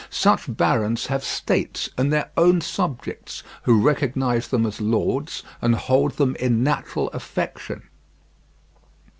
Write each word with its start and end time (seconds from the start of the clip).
Such 0.09 0.45
barons 0.57 1.05
have 1.05 1.23
states 1.23 1.87
and 1.95 2.11
their 2.11 2.31
own 2.35 2.61
subjects, 2.61 3.43
who 3.65 3.79
recognize 3.79 4.47
them 4.47 4.65
as 4.65 4.81
lords 4.81 5.43
and 5.61 5.75
hold 5.75 6.13
them 6.13 6.35
in 6.37 6.63
natural 6.63 7.09
affection. 7.09 7.83